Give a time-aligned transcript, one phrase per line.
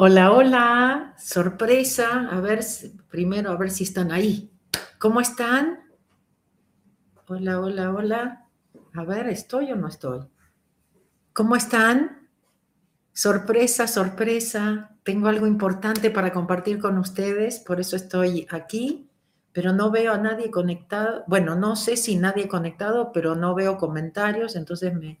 [0.00, 2.28] Hola, hola, sorpresa.
[2.30, 2.60] A ver,
[3.10, 4.48] primero a ver si están ahí.
[4.96, 5.80] ¿Cómo están?
[7.26, 8.46] Hola, hola, hola.
[8.94, 10.20] A ver, ¿estoy o no estoy?
[11.32, 12.28] ¿Cómo están?
[13.12, 14.96] Sorpresa, sorpresa.
[15.02, 19.10] Tengo algo importante para compartir con ustedes, por eso estoy aquí,
[19.52, 21.24] pero no veo a nadie conectado.
[21.26, 25.18] Bueno, no sé si nadie conectado, pero no veo comentarios, entonces me,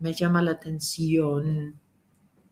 [0.00, 1.80] me llama la atención.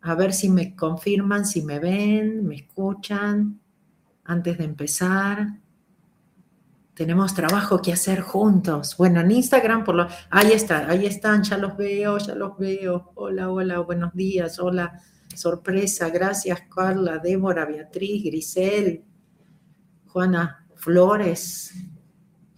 [0.07, 3.59] A ver si me confirman, si me ven, me escuchan
[4.23, 5.47] antes de empezar.
[6.93, 8.95] Tenemos trabajo que hacer juntos.
[8.97, 10.07] Bueno, en Instagram, por lo...
[10.29, 13.13] ahí está, ahí están, ya los veo, ya los veo.
[13.15, 15.01] Hola, hola, buenos días, hola,
[15.33, 19.03] sorpresa, gracias Carla, Débora, Beatriz, Grisel,
[20.05, 21.73] Juana Flores,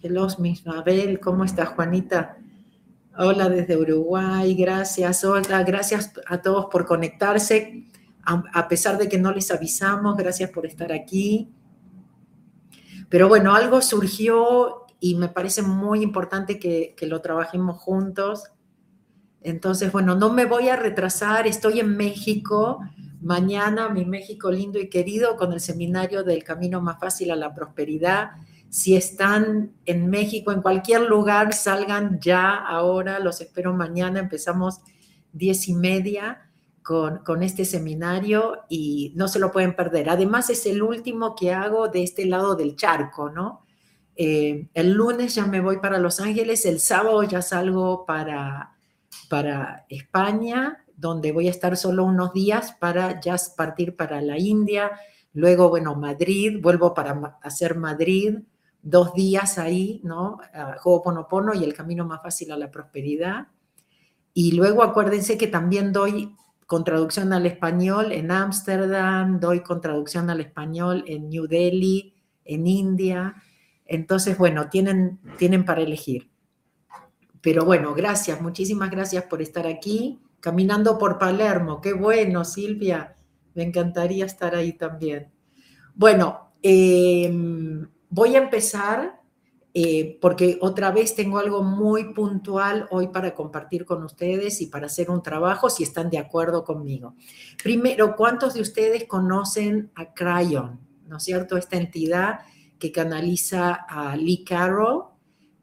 [0.01, 0.27] Hello,
[0.65, 2.37] Mabel, ¿cómo estás, Juanita?
[3.19, 5.23] Hola desde Uruguay, gracias.
[5.23, 7.87] Hola, gracias a todos por conectarse.
[8.23, 11.49] A, pesar de que no les avisamos, gracias por estar aquí.
[13.09, 18.51] Pero bueno, algo surgió y me parece muy importante que, que lo trabajemos juntos.
[19.41, 22.81] Entonces, bueno, no me voy a retrasar, estoy en México.
[23.19, 27.51] Mañana, mi México lindo y querido, con el seminario del Camino Más Fácil a la
[27.55, 28.29] Prosperidad
[28.69, 34.81] si están en México, en cualquier lugar, salgan ya ahora, los espero mañana, empezamos
[35.31, 36.49] diez y media
[36.83, 40.09] con, con, este seminario y no se lo pueden perder.
[40.09, 43.65] Además es el último que hago de este lado del charco, ¿no?
[44.19, 48.75] Eh, el lunes ya me voy para Los Ángeles, el sábado ya salgo para,
[49.29, 54.91] para España, donde voy a estar solo unos días para ya partir para la India,
[55.33, 58.39] luego, bueno, Madrid, vuelvo para hacer Madrid,
[58.89, 60.39] dos días ahí, ¿no?
[60.79, 63.47] Juego Ponopono y el camino más fácil a la prosperidad.
[64.33, 66.33] Y luego acuérdense que también doy
[66.65, 72.13] con traducción al español en Ámsterdam, doy con traducción al español en New Delhi,
[72.45, 73.35] en India.
[73.85, 76.29] Entonces, bueno, tienen, tienen para elegir.
[77.41, 80.21] Pero bueno, gracias, muchísimas gracias por estar aquí.
[80.39, 83.15] Caminando por Palermo, qué bueno, Silvia,
[83.53, 85.29] me encantaría estar ahí también.
[85.95, 87.33] Bueno, eh,
[88.09, 89.21] Voy a empezar
[89.73, 94.87] eh, porque otra vez tengo algo muy puntual hoy para compartir con ustedes y para
[94.87, 97.13] hacer un trabajo si están de acuerdo conmigo.
[97.61, 100.79] Primero, ¿cuántos de ustedes conocen a Cryon?
[101.05, 101.57] ¿No es cierto?
[101.57, 102.39] Esta entidad
[102.79, 105.03] que canaliza a Lee Carroll.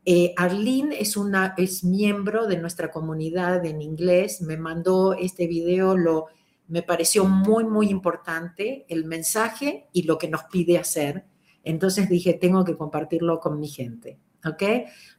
[0.05, 5.97] Eh, Arlene es, una, es miembro de nuestra comunidad en inglés, me mandó este video,
[5.97, 6.27] lo,
[6.69, 11.25] me pareció muy, muy importante el mensaje y lo que nos pide hacer
[11.65, 14.19] entonces dije, tengo que compartirlo con mi gente.
[14.45, 14.63] ¿Ok?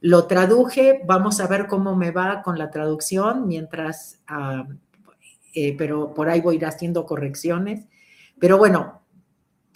[0.02, 4.68] Lo traduje, vamos a ver cómo me va con la traducción mientras, ah,
[5.56, 7.86] eh, pero por ahí voy a ir haciendo correcciones.
[8.40, 9.02] Pero bueno,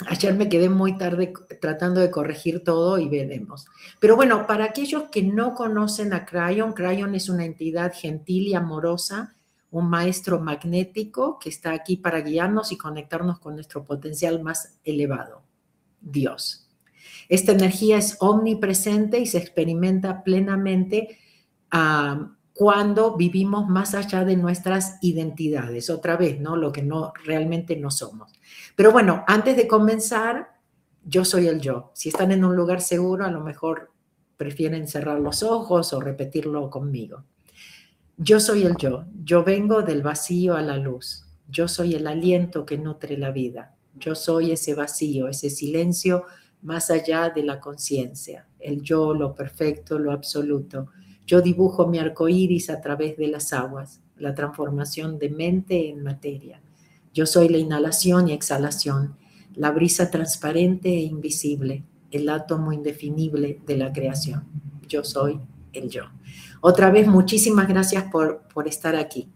[0.07, 3.65] ayer me quedé muy tarde tratando de corregir todo y veremos.
[3.99, 8.53] Pero bueno, para aquellos que no conocen a Crayon, Crayon es una entidad gentil y
[8.53, 9.35] amorosa,
[9.71, 15.48] un maestro magnético que está aquí para guiarnos y conectarnos con nuestro potencial más elevado.
[16.01, 16.67] Dios.
[17.29, 21.19] Esta energía es omnipresente y se experimenta plenamente
[21.71, 25.89] ah, cuando vivimos más allá de nuestras identidades.
[25.89, 26.57] Otra vez, ¿no?
[26.57, 28.33] Lo que no realmente no somos.
[28.75, 30.59] Pero bueno, antes de comenzar,
[31.05, 31.91] yo soy el yo.
[31.93, 33.91] Si están en un lugar seguro, a lo mejor
[34.35, 37.23] prefieren cerrar los ojos o repetirlo conmigo.
[38.17, 39.05] Yo soy el yo.
[39.23, 41.25] Yo vengo del vacío a la luz.
[41.47, 43.75] Yo soy el aliento que nutre la vida.
[43.99, 46.25] Yo soy ese vacío, ese silencio
[46.61, 50.87] más allá de la conciencia, el yo, lo perfecto, lo absoluto.
[51.25, 56.03] Yo dibujo mi arco iris a través de las aguas, la transformación de mente en
[56.03, 56.61] materia.
[57.13, 59.15] Yo soy la inhalación y exhalación,
[59.55, 64.43] la brisa transparente e invisible, el átomo indefinible de la creación.
[64.87, 65.39] Yo soy
[65.73, 66.03] el yo.
[66.61, 69.29] Otra vez, muchísimas gracias por, por estar aquí.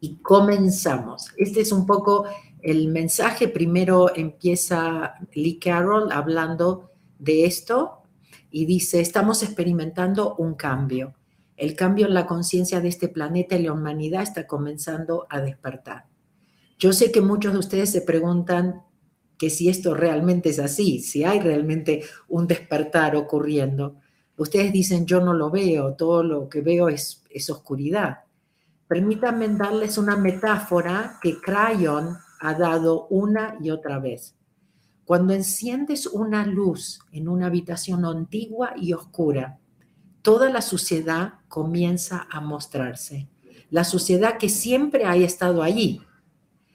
[0.00, 1.28] Y comenzamos.
[1.36, 2.24] Este es un poco
[2.62, 8.02] el mensaje primero empieza Lee Carroll hablando de esto
[8.50, 11.14] y dice, estamos experimentando un cambio.
[11.56, 16.06] El cambio en la conciencia de este planeta y la humanidad está comenzando a despertar.
[16.78, 18.82] Yo sé que muchos de ustedes se preguntan
[19.36, 23.96] que si esto realmente es así, si hay realmente un despertar ocurriendo.
[24.36, 28.20] Ustedes dicen, yo no lo veo, todo lo que veo es, es oscuridad.
[28.88, 34.34] Permítanme darles una metáfora que Crayon ha dado una y otra vez.
[35.04, 39.58] Cuando enciendes una luz en una habitación antigua y oscura,
[40.22, 43.28] toda la suciedad comienza a mostrarse.
[43.70, 46.00] La suciedad que siempre ha estado allí.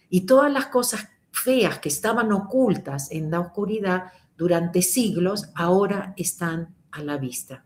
[0.10, 6.76] Y todas las cosas feas que estaban ocultas en la oscuridad durante siglos ahora están
[6.92, 7.66] a la vista.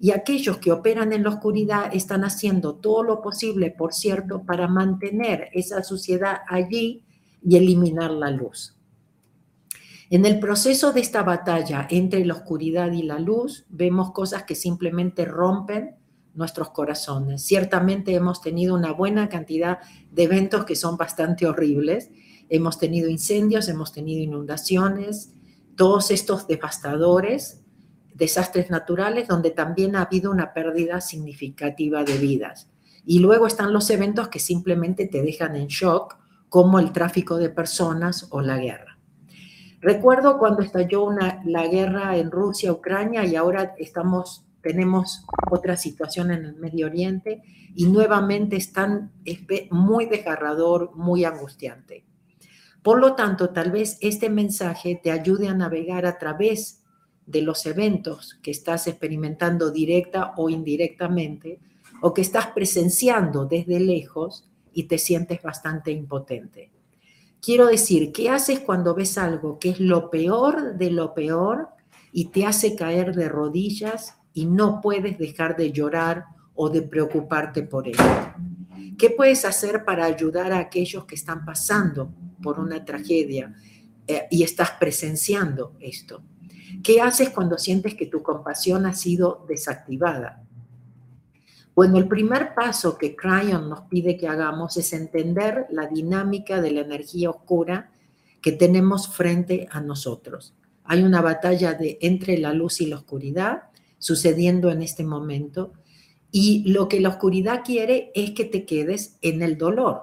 [0.00, 4.68] Y aquellos que operan en la oscuridad están haciendo todo lo posible, por cierto, para
[4.68, 7.03] mantener esa suciedad allí
[7.44, 8.76] y eliminar la luz.
[10.10, 14.54] En el proceso de esta batalla entre la oscuridad y la luz, vemos cosas que
[14.54, 15.96] simplemente rompen
[16.34, 17.44] nuestros corazones.
[17.44, 19.78] Ciertamente hemos tenido una buena cantidad
[20.10, 22.10] de eventos que son bastante horribles.
[22.48, 25.32] Hemos tenido incendios, hemos tenido inundaciones,
[25.76, 27.64] todos estos devastadores
[28.14, 32.70] desastres naturales donde también ha habido una pérdida significativa de vidas.
[33.04, 36.16] Y luego están los eventos que simplemente te dejan en shock,
[36.54, 38.96] como el tráfico de personas o la guerra.
[39.80, 46.44] Recuerdo cuando estalló la guerra en Rusia, Ucrania, y ahora estamos, tenemos otra situación en
[46.44, 47.42] el Medio Oriente,
[47.74, 49.10] y nuevamente están
[49.72, 52.04] muy desgarrador, muy angustiante.
[52.84, 56.84] Por lo tanto, tal vez este mensaje te ayude a navegar a través
[57.26, 61.58] de los eventos que estás experimentando directa o indirectamente
[62.00, 66.70] o que estás presenciando desde lejos y te sientes bastante impotente.
[67.40, 71.68] Quiero decir, ¿qué haces cuando ves algo que es lo peor de lo peor
[72.12, 76.24] y te hace caer de rodillas y no puedes dejar de llorar
[76.54, 77.98] o de preocuparte por ello?
[78.98, 83.54] ¿Qué puedes hacer para ayudar a aquellos que están pasando por una tragedia
[84.06, 86.22] eh, y estás presenciando esto?
[86.82, 90.43] ¿Qué haces cuando sientes que tu compasión ha sido desactivada?
[91.74, 96.70] Bueno, el primer paso que Cryon nos pide que hagamos es entender la dinámica de
[96.70, 97.90] la energía oscura
[98.40, 100.54] que tenemos frente a nosotros.
[100.84, 103.64] Hay una batalla entre la luz y la oscuridad
[103.98, 105.72] sucediendo en este momento
[106.30, 110.02] y lo que la oscuridad quiere es que te quedes en el dolor.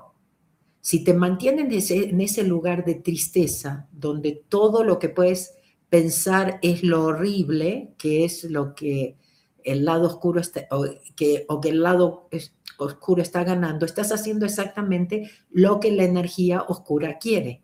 [0.81, 5.53] Si te mantienes en ese lugar de tristeza, donde todo lo que puedes
[5.89, 9.18] pensar es lo horrible, que es lo que
[9.63, 10.85] el lado oscuro está, o
[11.15, 12.29] que, o que el lado
[12.77, 17.61] oscuro está ganando, estás haciendo exactamente lo que la energía oscura quiere.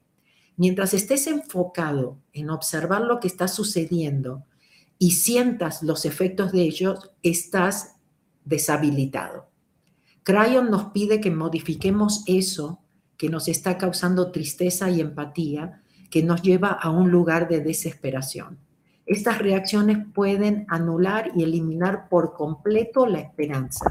[0.56, 4.44] Mientras estés enfocado en observar lo que está sucediendo
[5.00, 7.96] y sientas los efectos de ellos, estás
[8.46, 9.50] deshabilitado.
[10.24, 12.82] Crayon nos pide que modifiquemos eso
[13.18, 18.60] que nos está causando tristeza y empatía que nos lleva a un lugar de desesperación.
[19.08, 23.86] Estas reacciones pueden anular y eliminar por completo la esperanza.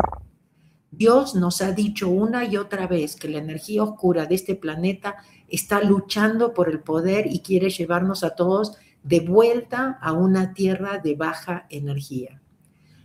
[0.90, 5.16] Dios nos ha dicho una y otra vez que la energía oscura de este planeta
[5.48, 10.98] está luchando por el poder y quiere llevarnos a todos de vuelta a una tierra
[10.98, 12.42] de baja energía.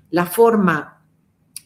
[0.09, 1.05] La forma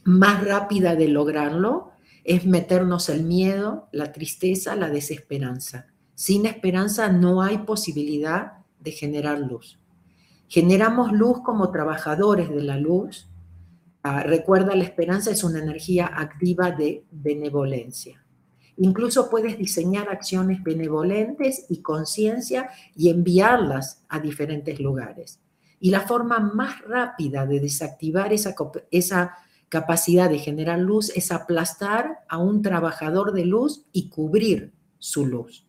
[0.03, 1.91] más rápida de lograrlo
[2.23, 5.87] es meternos el miedo, la tristeza, la desesperanza.
[6.13, 9.79] Sin esperanza no hay posibilidad de generar luz.
[10.47, 13.29] Generamos luz como trabajadores de la luz.
[14.03, 18.23] Ah, recuerda, la esperanza es una energía activa de benevolencia.
[18.77, 25.39] Incluso puedes diseñar acciones benevolentes y conciencia y enviarlas a diferentes lugares.
[25.79, 28.53] Y la forma más rápida de desactivar esa,
[28.91, 29.35] esa
[29.69, 35.64] capacidad de generar luz es aplastar a un trabajador de luz y cubrir su luz.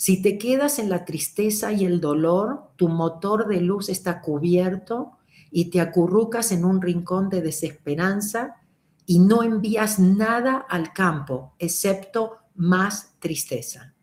[0.00, 5.18] Si te quedas en la tristeza y el dolor, tu motor de luz está cubierto
[5.50, 8.56] y te acurrucas en un rincón de desesperanza
[9.04, 13.94] y no envías nada al campo excepto más tristeza.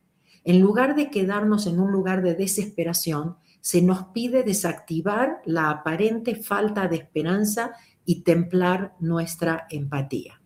[0.43, 6.35] En lugar de quedarnos en un lugar de desesperación, se nos pide desactivar la aparente
[6.35, 7.71] falta de esperanza
[8.05, 10.39] y templar nuestra empatía.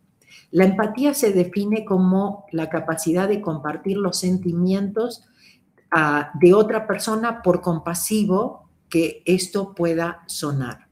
[0.51, 5.25] La empatía se define como la capacidad de compartir los sentimientos
[6.33, 10.87] de otra persona por compasivo que esto pueda sonar.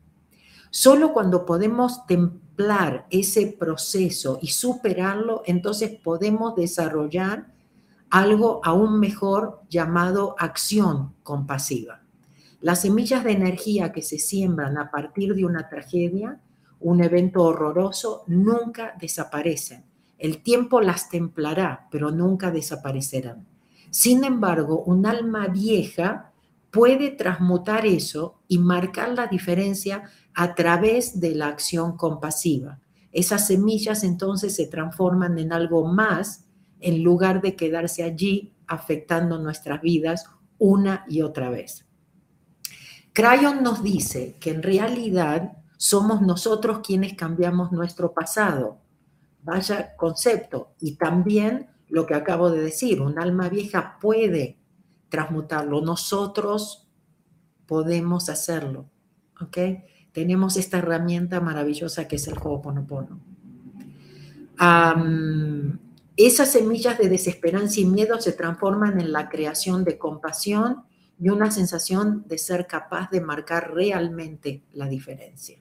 [0.71, 7.47] Solo cuando podemos templar ese proceso y superarlo, entonces podemos desarrollar
[8.09, 12.01] algo aún mejor llamado acción compasiva.
[12.61, 16.39] Las semillas de energía que se siembran a partir de una tragedia,
[16.79, 19.85] un evento horroroso, nunca desaparecen.
[20.17, 23.48] El tiempo las templará, pero nunca desaparecerán.
[23.89, 26.31] Sin embargo, un alma vieja
[26.71, 30.03] puede transmutar eso y marcar la diferencia
[30.33, 32.79] a través de la acción compasiva.
[33.11, 36.45] Esas semillas entonces se transforman en algo más
[36.79, 40.25] en lugar de quedarse allí afectando nuestras vidas
[40.59, 41.85] una y otra vez.
[43.13, 48.77] Crayon nos dice que en realidad somos nosotros quienes cambiamos nuestro pasado.
[49.43, 50.73] Vaya concepto.
[50.79, 54.57] Y también lo que acabo de decir, un alma vieja puede
[55.09, 55.81] transmutarlo.
[55.81, 56.87] Nosotros
[57.65, 58.89] podemos hacerlo,
[59.41, 59.57] ¿ok?
[60.11, 63.19] Tenemos esta herramienta maravillosa que es el Ho'oponopono.
[64.61, 65.77] Um,
[66.17, 70.83] esas semillas de desesperanza y miedo se transforman en la creación de compasión
[71.19, 75.59] y una sensación de ser capaz de marcar realmente la diferencia.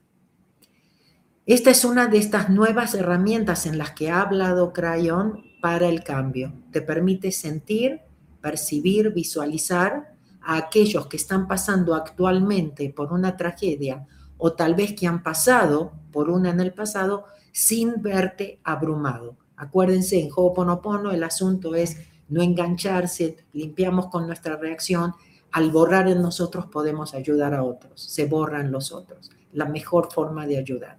[1.45, 6.03] Esta es una de estas nuevas herramientas en las que ha hablado Crayon para el
[6.03, 6.53] cambio.
[6.71, 8.01] Te permite sentir,
[8.41, 15.07] percibir, visualizar a aquellos que están pasando actualmente por una tragedia o tal vez que
[15.07, 19.35] han pasado por una en el pasado sin verte abrumado.
[19.57, 21.97] Acuérdense, en Ho'oponopono el asunto es
[22.29, 25.13] no engancharse, limpiamos con nuestra reacción.
[25.51, 29.31] Al borrar en nosotros podemos ayudar a otros, se borran los otros.
[29.51, 30.98] La mejor forma de ayudar.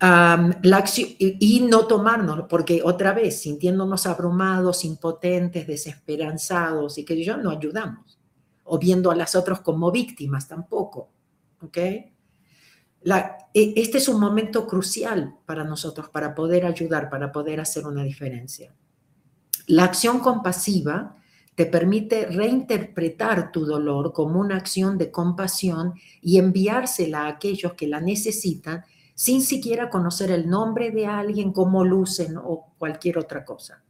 [0.00, 7.22] La acción, y, y, no tomarnos, porque otra vez, sintiéndonos abrumados, impotentes, desesperanzados y que
[7.24, 8.18] yo no ayudamos,
[8.64, 11.10] o viendo a las otras como víctimas tampoco.
[11.62, 11.78] ¿Ok?
[13.54, 18.02] E, este es un momento crucial para nosotros, para poder ayudar, para poder hacer una
[18.02, 18.74] diferencia.
[19.66, 21.16] La acción compasiva
[21.54, 27.86] te permite reinterpretar tu dolor como una acción de compasión y enviársela a aquellos que
[27.86, 33.82] la necesitan sin siquiera conocer el nombre de alguien, cómo lucen o cualquier otra cosa.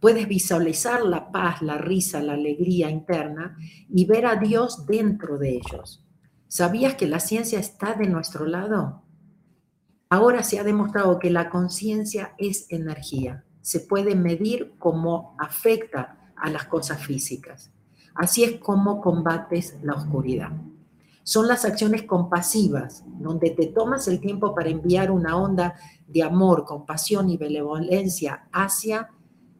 [0.00, 3.58] Puedes visualizar la paz, la risa, la alegría interna
[3.88, 6.06] y ver a Dios dentro de ellos.
[6.48, 9.02] ¿Sabías que la ciencia está de nuestro lado?
[10.08, 13.44] Ahora se ha demostrado que la conciencia es energía.
[13.60, 17.70] Se puede medir cómo afecta a las cosas físicas.
[18.14, 20.50] Así es como combates la oscuridad.
[21.30, 25.76] Son las acciones compasivas, donde te tomas el tiempo para enviar una onda
[26.08, 29.10] de amor, compasión y benevolencia hacia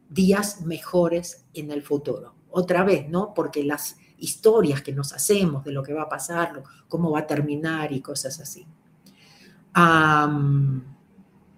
[0.09, 2.35] días mejores en el futuro.
[2.49, 3.33] Otra vez, ¿no?
[3.33, 7.27] Porque las historias que nos hacemos de lo que va a pasar, cómo va a
[7.27, 8.67] terminar y cosas así.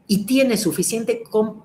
[0.05, 1.23] y tienes suficiente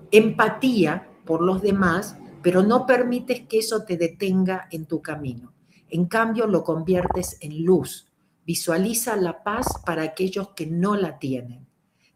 [0.09, 5.53] empatía por los demás, pero no permites que eso te detenga en tu camino.
[5.87, 8.08] En cambio, lo conviertes en luz.
[8.49, 11.67] Visualiza la paz para aquellos que no la tienen.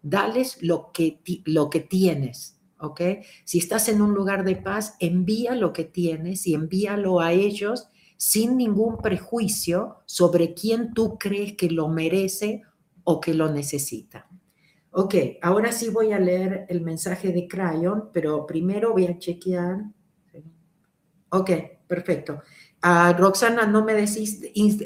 [0.01, 3.01] Dales lo que, lo que tienes, ¿ok?
[3.45, 7.87] Si estás en un lugar de paz, envía lo que tienes y envíalo a ellos
[8.17, 12.63] sin ningún prejuicio sobre quién tú crees que lo merece
[13.03, 14.27] o que lo necesita.
[14.89, 19.83] Ok, ahora sí voy a leer el mensaje de Crayon, pero primero voy a chequear.
[21.29, 21.51] Ok,
[21.85, 22.41] perfecto.
[22.83, 24.41] Uh, Roxana, no me decís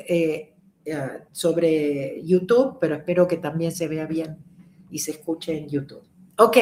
[0.09, 0.56] eh,
[0.89, 4.37] eh, sobre YouTube, pero espero que también se vea bien
[4.89, 6.03] y se escuche en YouTube.
[6.37, 6.57] Ok.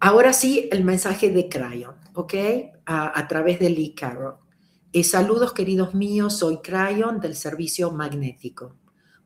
[0.00, 2.34] Ahora sí, el mensaje de Crayon, ¿ok?
[2.92, 4.34] a través de Lee Carroll.
[4.92, 8.74] Eh, saludos queridos míos, soy Crayon del Servicio Magnético.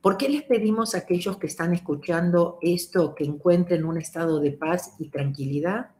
[0.02, 4.50] ¿Por qué les pedimos a aquellos que están escuchando esto que encuentren un estado de
[4.50, 5.92] paz y tranquilidad?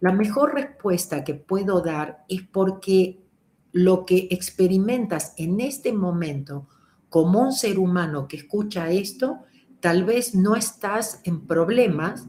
[0.00, 3.23] La mejor respuesta que puedo dar es porque
[3.74, 6.68] lo que experimentas en este momento
[7.08, 9.40] como un ser humano que escucha esto,
[9.80, 12.28] tal vez no estás en problemas,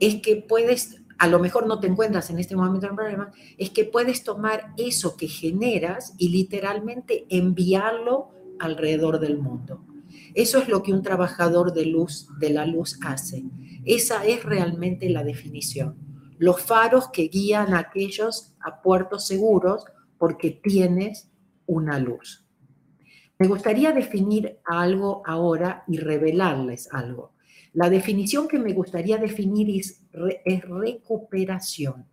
[0.00, 3.70] es que puedes a lo mejor no te encuentras en este momento en problema, es
[3.70, 9.84] que puedes tomar eso que generas y literalmente enviarlo alrededor del mundo.
[10.34, 13.44] Eso es lo que un trabajador de luz, de la luz hace.
[13.84, 15.96] Esa es realmente la definición.
[16.38, 19.84] Los faros que guían a aquellos a puertos seguros
[20.18, 21.30] porque tienes
[21.66, 22.44] una luz.
[23.38, 27.32] Me gustaría definir algo ahora y revelarles algo.
[27.72, 30.02] La definición que me gustaría definir es,
[30.68, 32.06] recuperación.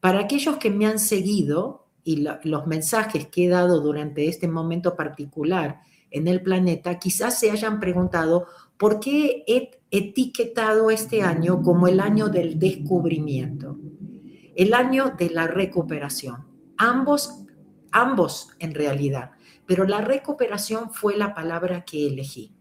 [0.00, 4.94] Para aquellos que me han seguido y los mensajes que he dado durante este momento
[4.94, 11.88] particular en el planeta, quizás se hayan preguntado por qué he etiquetado este año como
[11.88, 13.78] el año del descubrimiento,
[14.54, 16.53] el año de la recuperación.
[16.76, 17.44] Ambos,
[17.90, 19.32] ambos en realidad,
[19.66, 22.52] pero la recuperación fue la palabra que elegí.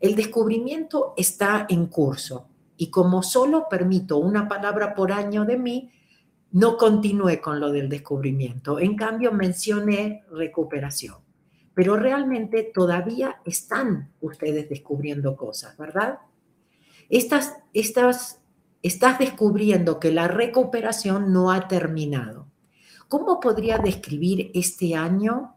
[0.00, 5.92] El descubrimiento está en curso y como solo permito una palabra por año de mí,
[6.52, 8.78] no continué con lo del descubrimiento.
[8.78, 11.16] En cambio, mencioné recuperación.
[11.74, 16.20] Pero realmente todavía están ustedes descubriendo cosas, ¿verdad?
[17.08, 18.40] Estas, estas,
[18.82, 22.46] estás descubriendo que la recuperación no ha terminado.
[23.08, 25.54] ¿Cómo podría describir este año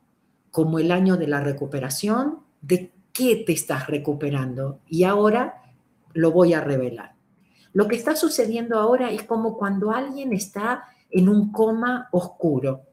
[0.51, 2.39] como el año de la recuperación?
[2.61, 4.81] ¿De qué te estás recuperando?
[4.87, 5.63] Y ahora
[6.13, 7.15] lo voy a revelar.
[7.73, 12.83] Lo que está sucediendo ahora es como cuando alguien está en un coma oscuro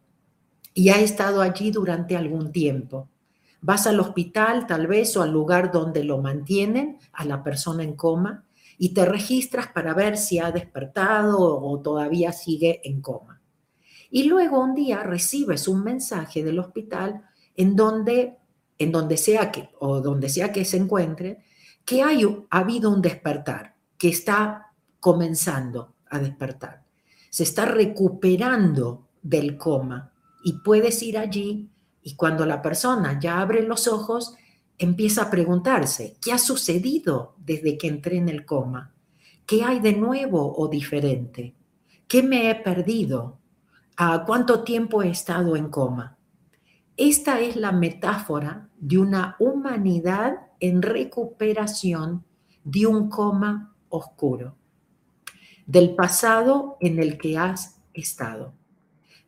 [0.72, 3.08] y ha estado allí durante algún tiempo.
[3.60, 7.94] Vas al hospital tal vez o al lugar donde lo mantienen a la persona en
[7.94, 8.44] coma
[8.78, 13.35] y te registras para ver si ha despertado o todavía sigue en coma.
[14.10, 17.22] Y luego un día recibes un mensaje del hospital
[17.56, 18.36] en donde,
[18.78, 21.44] en donde sea que, o donde sea que se encuentre,
[21.84, 26.84] que hay, ha habido un despertar, que está comenzando a despertar.
[27.30, 30.12] Se está recuperando del coma
[30.44, 31.68] y puedes ir allí
[32.02, 34.36] y cuando la persona ya abre los ojos,
[34.78, 38.94] empieza a preguntarse, ¿qué ha sucedido desde que entré en el coma?
[39.44, 41.54] ¿Qué hay de nuevo o diferente?
[42.06, 43.38] ¿Qué me he perdido?
[43.98, 46.18] ¿A cuánto tiempo he estado en coma?
[46.98, 52.22] Esta es la metáfora de una humanidad en recuperación
[52.62, 54.54] de un coma oscuro,
[55.64, 58.52] del pasado en el que has estado.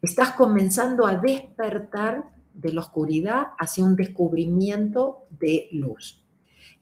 [0.03, 6.23] Estás comenzando a despertar de la oscuridad hacia un descubrimiento de luz.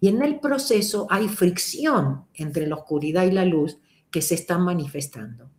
[0.00, 3.78] Y en el proceso hay fricción entre la oscuridad y la luz
[4.11, 5.52] que se están manifestando.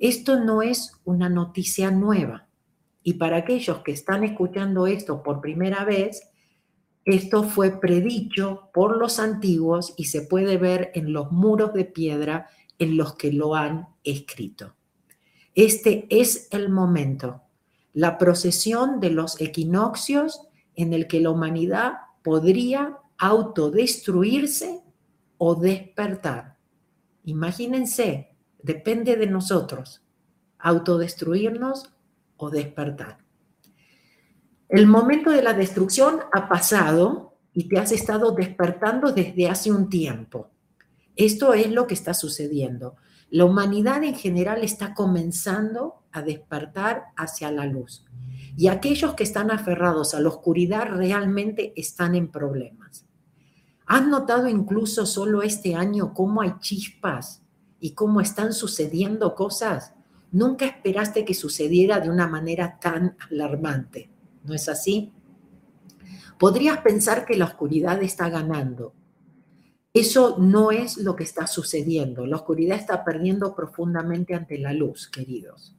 [0.00, 2.48] Esto no es una noticia nueva.
[3.04, 6.28] Y para aquellos que están escuchando esto por primera vez,
[7.04, 12.48] esto fue predicho por los antiguos y se puede ver en los muros de piedra
[12.80, 14.74] en los que lo han escrito.
[15.54, 17.42] Este es el momento
[17.92, 20.42] la procesión de los equinoccios
[20.76, 24.82] en el que la humanidad podría autodestruirse
[25.38, 26.56] o despertar.
[27.24, 28.29] Imagínense,
[28.62, 30.02] depende de nosotros,
[30.58, 31.92] autodestruirnos
[32.36, 33.18] o despertar.
[34.68, 39.88] El momento de la destrucción ha pasado y te has estado despertando desde hace un
[39.88, 40.48] tiempo.
[41.16, 42.96] Esto es lo que está sucediendo.
[43.30, 48.04] La humanidad en general está comenzando a despertar hacia la luz.
[48.56, 53.06] Y aquellos que están aferrados a la oscuridad realmente están en problemas.
[53.86, 57.42] ¿Has notado incluso solo este año cómo hay chispas
[57.80, 59.94] y cómo están sucediendo cosas?
[60.30, 64.10] Nunca esperaste que sucediera de una manera tan alarmante,
[64.44, 65.12] ¿no es así?
[66.38, 68.94] Podrías pensar que la oscuridad está ganando,
[69.92, 72.24] eso no es lo que está sucediendo.
[72.24, 75.74] La oscuridad está perdiendo profundamente ante la luz, queridos.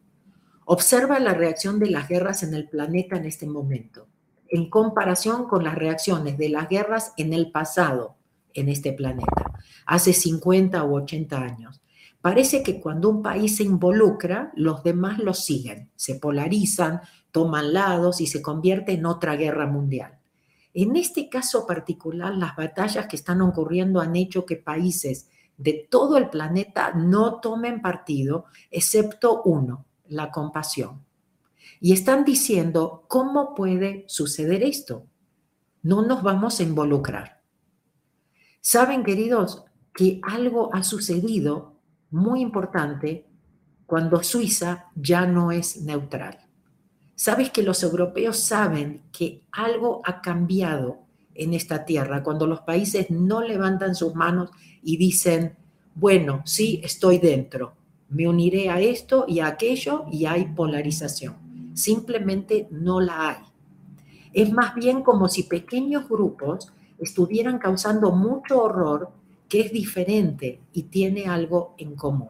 [0.65, 4.07] Observa la reacción de las guerras en el planeta en este momento,
[4.49, 8.17] en comparación con las reacciones de las guerras en el pasado
[8.53, 9.53] en este planeta,
[9.85, 11.81] hace 50 u 80 años.
[12.21, 18.21] Parece que cuando un país se involucra, los demás lo siguen, se polarizan, toman lados
[18.21, 20.19] y se convierte en otra guerra mundial.
[20.73, 26.17] En este caso particular, las batallas que están ocurriendo han hecho que países de todo
[26.17, 31.03] el planeta no tomen partido, excepto uno, la compasión.
[31.79, 35.07] Y están diciendo, ¿cómo puede suceder esto?
[35.81, 37.41] No nos vamos a involucrar.
[38.61, 41.80] Saben, queridos, que algo ha sucedido
[42.11, 43.25] muy importante
[43.85, 46.37] cuando Suiza ya no es neutral.
[47.15, 50.99] Sabes que los europeos saben que algo ha cambiado
[51.35, 54.49] en esta tierra cuando los países no levantan sus manos
[54.83, 55.55] y dicen,
[55.95, 57.73] bueno, sí, estoy dentro,
[58.09, 61.35] me uniré a esto y a aquello y hay polarización.
[61.73, 63.43] Simplemente no la hay.
[64.33, 69.11] Es más bien como si pequeños grupos estuvieran causando mucho horror
[69.51, 72.29] que es diferente y tiene algo en común.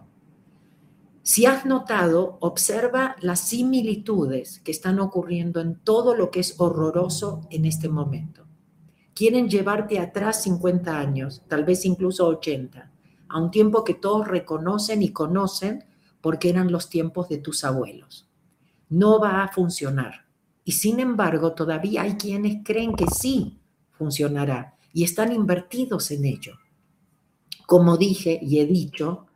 [1.22, 7.42] Si has notado, observa las similitudes que están ocurriendo en todo lo que es horroroso
[7.52, 8.48] en este momento.
[9.14, 12.92] Quieren llevarte atrás 50 años, tal vez incluso 80,
[13.30, 15.84] a un tiempo que todos reconocen y conocen
[16.22, 18.32] porque eran los tiempos de tus abuelos.
[18.90, 20.26] No va a funcionar.
[20.64, 23.60] Y sin embargo, todavía hay quienes creen que sí
[23.92, 26.56] funcionará y están invertidos en ello.
[27.72, 29.28] Como dije y he dicho,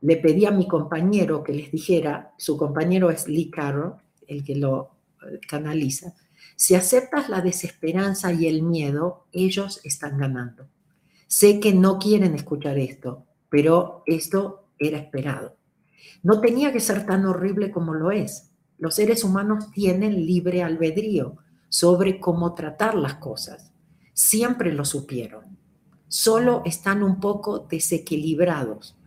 [0.00, 3.94] le pedí a mi compañero que les dijera, su compañero es Lee Carroll,
[4.26, 4.90] el que lo
[5.22, 6.12] eh, canaliza,
[6.56, 10.66] si aceptas la desesperanza y el miedo, ellos están ganando.
[11.28, 15.54] Sé que no quieren escuchar esto, pero esto era esperado.
[16.24, 18.50] No tenía que ser tan horrible como lo es.
[18.78, 21.36] Los seres humanos tienen libre albedrío
[21.68, 23.70] sobre cómo tratar las cosas.
[24.14, 25.57] Siempre lo supieron.
[26.08, 28.98] Solo están un poco desequilibrados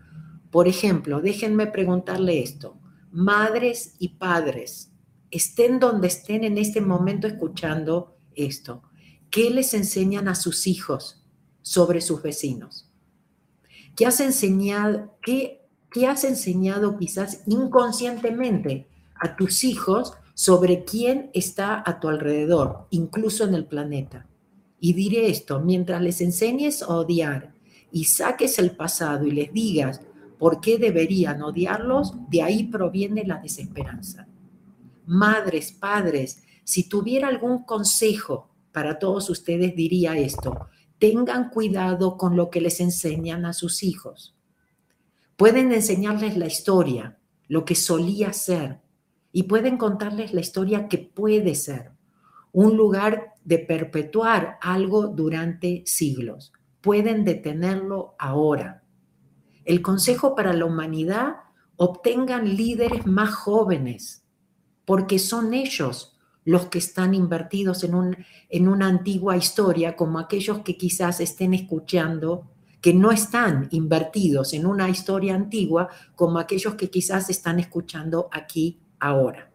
[0.52, 2.78] por ejemplo, déjenme preguntarle esto.
[3.12, 4.92] Madres y padres,
[5.32, 8.84] estén donde estén en este momento escuchando esto,
[9.30, 11.24] ¿qué les enseñan a sus hijos
[11.62, 12.90] sobre sus vecinos?
[13.96, 15.18] ¿Qué has enseñado?
[15.22, 15.58] ¿Qué
[15.90, 23.44] ¿Qué has enseñado quizás inconscientemente a tus hijos sobre quién está a tu alrededor, incluso
[23.44, 24.26] en el planeta?
[24.84, 27.54] Y diré esto, mientras les enseñes a odiar
[27.92, 30.02] y saques el pasado y les digas
[30.40, 34.28] por qué deberían odiarlos, de ahí proviene la desesperanza.
[35.06, 40.68] Madres, padres, si tuviera algún consejo para todos ustedes, diría esto,
[40.98, 44.36] tengan cuidado con lo que les enseñan a sus hijos.
[45.38, 48.80] Pueden enseñarles la historia, lo que solía ser,
[49.32, 51.92] y pueden contarles la historia que puede ser,
[52.52, 56.54] un lugar de perpetuar algo durante siglos.
[56.82, 58.84] Pueden detenerlo ahora.
[59.66, 61.36] El consejo para la humanidad,
[61.76, 64.24] obtengan líderes más jóvenes,
[64.86, 68.18] porque son ellos los que están invertidos en, un,
[68.50, 72.50] en una antigua historia, como aquellos que quizás estén escuchando,
[72.82, 78.80] que no están invertidos en una historia antigua, como aquellos que quizás están escuchando aquí
[79.00, 79.51] ahora.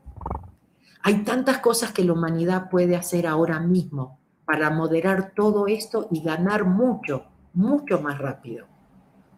[1.06, 6.20] Hay tantas cosas que la humanidad puede hacer ahora mismo para moderar todo esto y
[6.20, 8.66] ganar mucho, mucho más rápido.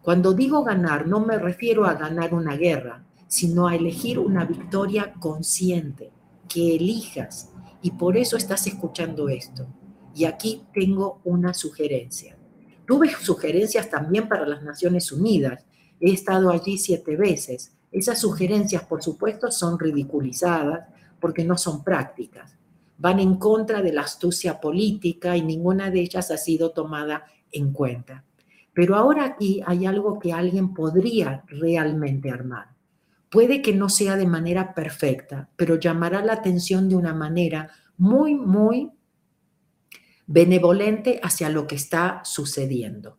[0.01, 5.13] Cuando digo ganar, no me refiero a ganar una guerra, sino a elegir una victoria
[5.19, 6.11] consciente
[6.47, 7.51] que elijas
[7.83, 9.67] y por eso estás escuchando esto.
[10.15, 12.35] Y aquí tengo una sugerencia.
[12.87, 15.67] Tuve sugerencias también para las Naciones Unidas.
[15.99, 17.75] He estado allí siete veces.
[17.91, 20.87] Esas sugerencias, por supuesto, son ridiculizadas
[21.19, 22.57] porque no son prácticas.
[22.97, 27.71] Van en contra de la astucia política y ninguna de ellas ha sido tomada en
[27.71, 28.23] cuenta.
[28.73, 32.67] Pero ahora aquí hay algo que alguien podría realmente armar.
[33.29, 38.35] Puede que no sea de manera perfecta, pero llamará la atención de una manera muy,
[38.35, 38.91] muy
[40.25, 43.17] benevolente hacia lo que está sucediendo.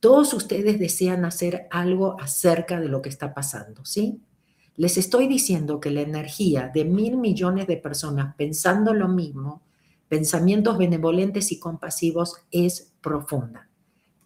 [0.00, 4.20] Todos ustedes desean hacer algo acerca de lo que está pasando, ¿sí?
[4.76, 9.62] Les estoy diciendo que la energía de mil millones de personas pensando lo mismo,
[10.08, 13.68] pensamientos benevolentes y compasivos, es profunda.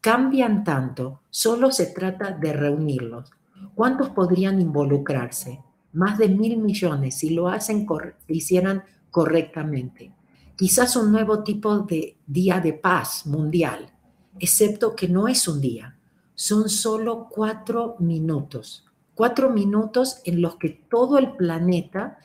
[0.00, 3.30] Cambian tanto, solo se trata de reunirlos,
[3.74, 5.60] ¿Cuántos podrían involucrarse?
[5.92, 7.86] Más de mil millones si lo hacen,
[8.28, 10.12] hicieran correctamente.
[10.56, 13.90] Quizás un nuevo tipo de día de paz mundial,
[14.38, 15.96] excepto que no es un día,
[16.34, 18.85] son solo cuatro minutos.
[19.16, 22.18] Cuatro minutos en los que todo el planeta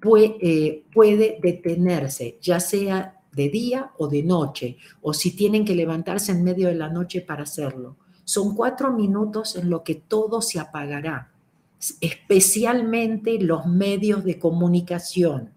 [0.00, 5.74] puede, eh, puede detenerse, ya sea de día o de noche, o si tienen que
[5.74, 7.98] levantarse en medio de la noche para hacerlo
[8.28, 11.32] son cuatro minutos en lo que todo se apagará,
[12.02, 15.54] especialmente los medios de comunicación.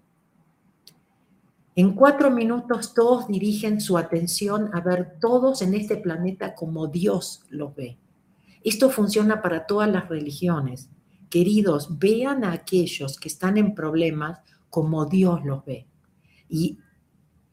[1.75, 7.43] En cuatro minutos todos dirigen su atención a ver todos en este planeta como Dios
[7.49, 7.97] los ve.
[8.63, 10.89] Esto funciona para todas las religiones.
[11.29, 15.87] Queridos, vean a aquellos que están en problemas como Dios los ve
[16.49, 16.79] y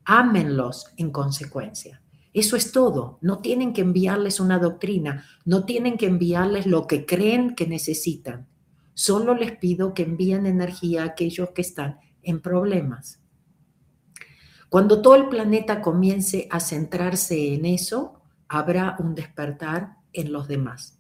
[0.05, 2.03] ámenlos en consecuencia.
[2.33, 3.19] Eso es todo.
[3.21, 8.47] No tienen que enviarles una doctrina, no tienen que enviarles lo que creen que necesitan.
[8.95, 13.21] Solo les pido que envíen energía a aquellos que están en problemas.
[14.69, 20.98] Cuando todo el planeta comience a centrarse en eso, habrá un despertar en los demás.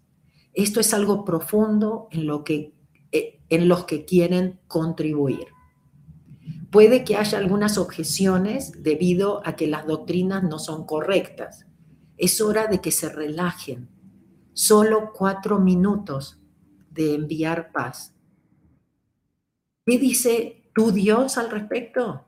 [0.58, 2.74] Esto es algo profundo en, lo que,
[3.12, 5.46] eh, en los que quieren contribuir.
[6.72, 11.64] Puede que haya algunas objeciones debido a que las doctrinas no son correctas.
[12.16, 13.88] Es hora de que se relajen.
[14.52, 16.40] Solo cuatro minutos
[16.90, 18.12] de enviar paz.
[19.86, 22.24] ¿Qué dice tu Dios al respecto?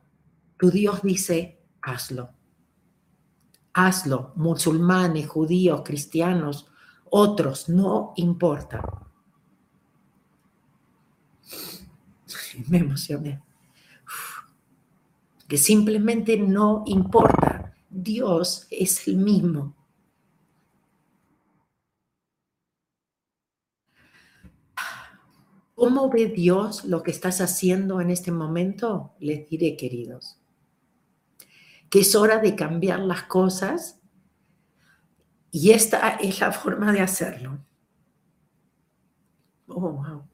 [0.56, 2.30] Tu Dios dice, hazlo.
[3.72, 6.69] Hazlo, musulmanes, judíos, cristianos,
[7.10, 8.82] otros, no importa.
[12.68, 13.42] Me emocioné
[15.50, 17.74] que simplemente no importa.
[17.90, 19.74] Dios es el mismo.
[25.74, 29.16] ¿Cómo ve Dios lo que estás haciendo en este momento?
[29.18, 30.38] Les diré, queridos,
[31.88, 33.99] que es hora de cambiar las cosas
[35.50, 37.58] y esta es la forma de hacerlo.
[39.68, 40.24] Oh.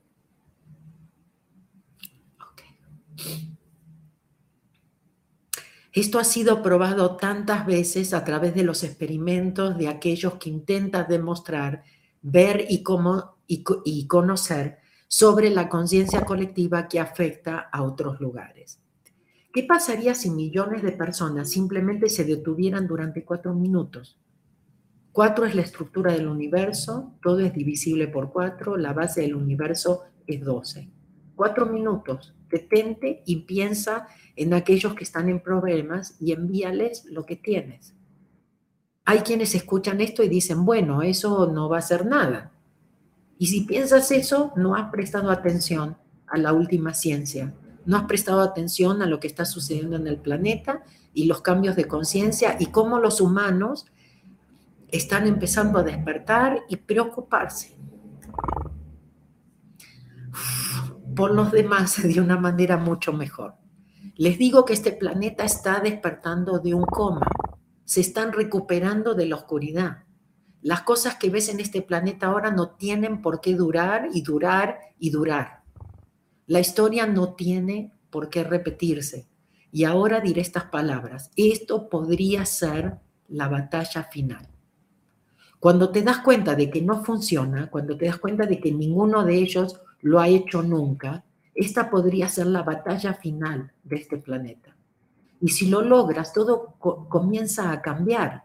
[5.92, 11.06] Esto ha sido probado tantas veces a través de los experimentos de aquellos que intentan
[11.08, 11.84] demostrar,
[12.20, 18.78] ver y, cómo, y, conocer sobre la conciencia colectiva que afecta a otros lugares.
[19.54, 24.18] ¿Qué pasaría si millones de personas simplemente se detuvieran durante cuatro minutos?
[25.16, 30.02] Cuatro es la estructura del universo, todo es divisible por cuatro, la base del universo
[30.26, 30.90] es 12.
[31.34, 37.36] Cuatro minutos, detente y piensa en aquellos que están en problemas y envíales lo que
[37.36, 37.94] tienes.
[39.06, 42.52] Hay quienes escuchan esto y dicen, bueno, eso no va a ser nada.
[43.38, 47.54] Y si piensas eso, no has prestado atención a la última ciencia,
[47.86, 50.82] no has prestado atención a lo que está sucediendo en el planeta
[51.14, 53.86] y los cambios de conciencia y cómo los humanos
[54.88, 57.76] están empezando a despertar y preocuparse
[61.14, 63.54] por los demás de una manera mucho mejor.
[64.16, 67.26] Les digo que este planeta está despertando de un coma,
[67.84, 70.04] se están recuperando de la oscuridad.
[70.62, 74.78] Las cosas que ves en este planeta ahora no tienen por qué durar y durar
[74.98, 75.62] y durar.
[76.46, 79.28] La historia no tiene por qué repetirse.
[79.70, 81.30] Y ahora diré estas palabras.
[81.36, 84.55] Esto podría ser la batalla final.
[85.66, 89.24] Cuando te das cuenta de que no funciona, cuando te das cuenta de que ninguno
[89.24, 91.24] de ellos lo ha hecho nunca,
[91.56, 94.76] esta podría ser la batalla final de este planeta.
[95.40, 96.76] Y si lo logras, todo
[97.08, 98.44] comienza a cambiar.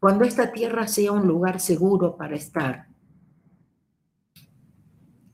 [0.00, 2.88] Cuando esta tierra sea un lugar seguro para estar,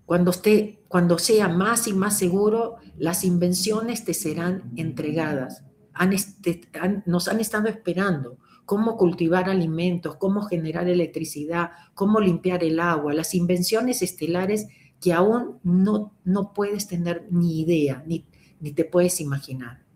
[0.05, 5.65] cuando, esté, cuando sea más y más seguro, las invenciones te serán entregadas.
[6.13, 6.61] Este,
[7.07, 8.37] nos han estado esperando
[8.69, 14.67] cómo cultivar alimentos, cómo generar electricidad, cómo limpiar el agua, las invenciones estelares
[15.01, 18.27] que aún no, no puedes tener ni idea, ni,
[18.61, 19.87] ni te puedes imaginar.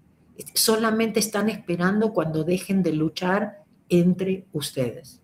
[0.54, 5.20] Solamente están esperando cuando dejen de luchar entre ustedes.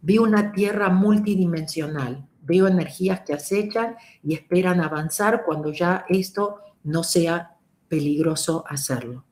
[0.00, 7.02] Vi una tierra multidimensional, veo energías que acechan y esperan avanzar cuando ya esto no
[7.02, 7.56] sea
[7.88, 9.24] peligroso hacerlo.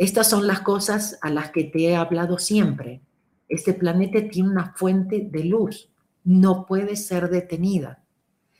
[0.00, 3.02] Estas son las cosas a las que te he hablado siempre.
[3.50, 5.90] Este planeta tiene una fuente de luz,
[6.24, 8.02] no puede ser detenida.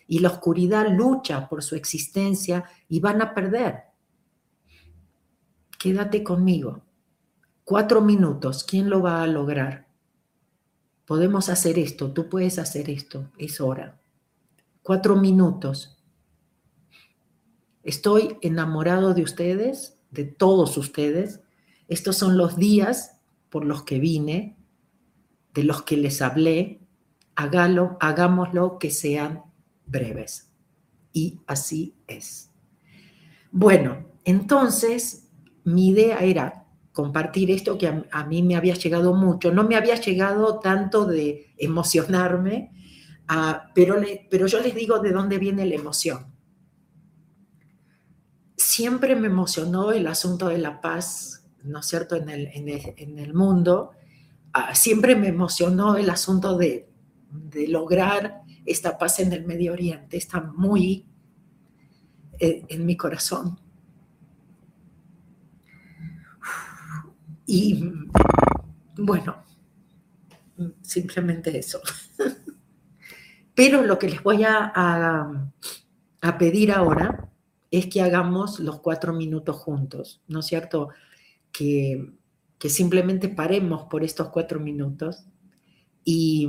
[0.06, 3.84] Y la oscuridad lucha por su existencia y van a perder.
[5.78, 6.82] Quédate conmigo.
[7.64, 9.86] Cuatro minutos, ¿quién lo va a lograr?
[11.06, 13.98] Podemos hacer esto, tú puedes hacer esto, es hora.
[14.82, 16.04] Cuatro minutos.
[17.82, 21.40] Estoy enamorado de ustedes, de todos ustedes.
[21.88, 24.56] Estos son los días por los que vine,
[25.54, 26.80] de los que les hablé.
[27.34, 29.42] Hágalo, hagámoslo que sean
[29.86, 30.52] breves.
[31.12, 32.50] Y así es.
[33.50, 35.28] Bueno, entonces
[35.64, 39.52] mi idea era compartir esto que a, mí me había llegado mucho.
[39.52, 42.72] No me había llegado tanto de emocionarme,
[43.28, 43.96] ah, pero,
[44.30, 46.29] pero yo les digo de dónde viene la emoción
[48.60, 53.32] siempre me emocionó el asunto de la paz, ¿no es cierto?, en el, en el,
[53.32, 53.92] mundo.
[54.52, 56.88] Ah, siempre me emocionó el asunto de,
[57.30, 60.18] de, lograr esta paz en el Medio Oriente.
[60.18, 61.06] Está muy
[62.38, 63.58] eh, en mi corazón.
[67.46, 67.82] Y
[68.98, 69.42] bueno,
[70.82, 71.80] simplemente eso.
[73.54, 74.70] Pero lo que les voy a,
[76.20, 77.29] a pedir ahora
[77.70, 80.88] es que hagamos los cuatro minutos juntos, ¿no es cierto?
[81.52, 82.12] Que,
[82.68, 85.24] simplemente paremos por estos cuatro minutos
[86.04, 86.48] y,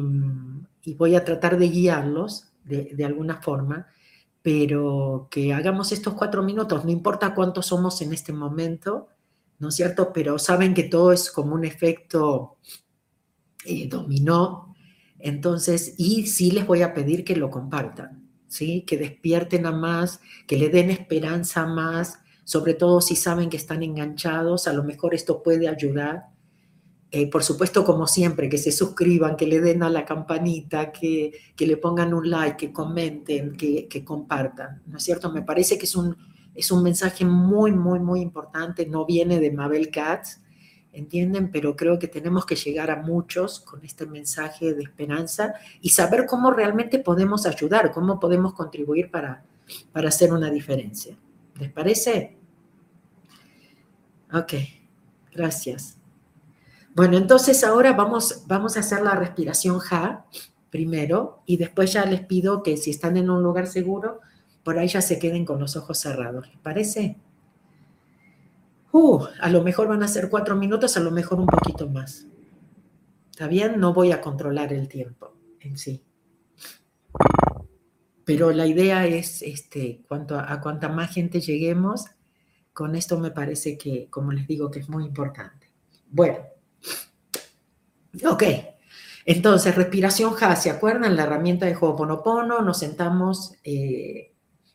[0.98, 3.88] voy a tratar de guiarlos de, alguna forma,
[4.42, 9.08] pero que hagamos estos cuatro minutos, no importa cuántos somos en este momento,
[9.60, 10.12] ¿no es cierto?
[10.12, 12.58] Pero saben que todo es como un efecto
[13.66, 14.76] eh, dominó,
[15.20, 18.21] entonces, y sí les voy a pedir que lo compartan.
[18.58, 23.56] Que despierten a más, que le den esperanza a más, sobre todo si saben que
[23.56, 26.26] están enganchados, a lo mejor esto puede ayudar.
[27.12, 31.32] Eh, por supuesto, como siempre, que se suscriban, que le den a la campanita, que,
[31.58, 35.32] le pongan un like, que comenten, que, que, compartan, ¿no es cierto?
[35.32, 36.16] Me parece que es un,
[36.54, 40.41] es un mensaje muy, muy, muy importante, no viene de Mabel Katz,
[40.94, 41.52] ¿entienden?
[41.52, 46.26] Pero creo que tenemos que llegar a muchos con este mensaje de esperanza y saber
[46.26, 49.44] cómo realmente podemos ayudar, cómo podemos contribuir para,
[49.92, 51.18] para hacer una diferencia.
[51.60, 52.38] ¿Les parece?
[54.34, 54.54] Ok,
[55.34, 55.98] gracias.
[56.94, 60.26] Bueno, entonces ahora vamos, vamos a hacer la respiración Ja
[60.70, 64.20] primero y después ya les pido que si están en un lugar seguro,
[64.64, 66.48] por ahí ya se queden con los ojos cerrados.
[66.48, 67.18] ¿Les parece?
[68.92, 72.28] Uh, a lo mejor van a ser cuatro minutos, a lo mejor un poquito más.
[73.30, 73.80] ¿Está bien?
[73.80, 76.04] No voy a controlar el tiempo en sí.
[78.26, 82.06] Pero la idea es, este, cuanto a, cuanta más gente lleguemos,
[82.74, 85.72] con esto me parece que, como les digo, que es muy importante.
[86.10, 86.38] Bueno,
[88.26, 88.44] Ok,
[89.26, 91.16] entonces respiración Ja, ¿se acuerdan?
[91.16, 94.34] La herramienta de Ho'oponopono, nos sentamos eh,